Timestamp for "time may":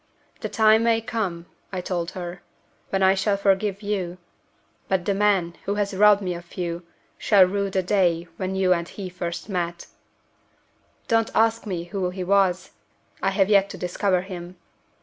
0.49-0.99